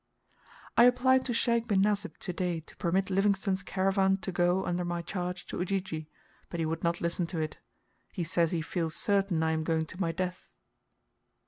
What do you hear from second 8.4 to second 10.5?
he feels certain I am going to my death.